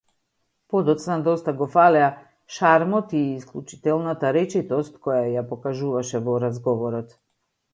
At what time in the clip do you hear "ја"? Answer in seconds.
5.37-5.47